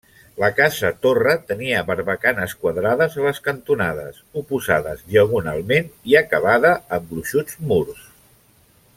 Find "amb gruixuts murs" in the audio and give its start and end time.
6.97-8.09